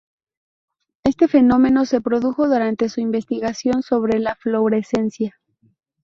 Este 1.03 1.27
fenómeno 1.27 1.85
se 1.85 2.01
produjo 2.01 2.47
durante 2.47 2.89
su 2.89 3.01
investigación 3.01 3.83
sobre 3.83 4.17
la 4.17 4.33
fluorescencia. 4.33 5.39